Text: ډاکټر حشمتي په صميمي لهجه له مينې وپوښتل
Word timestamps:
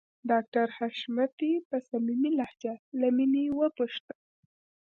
ډاکټر 0.29 0.65
حشمتي 0.77 1.53
په 1.69 1.77
صميمي 1.89 2.31
لهجه 2.39 2.73
له 2.99 3.07
مينې 3.17 3.45
وپوښتل 3.59 4.17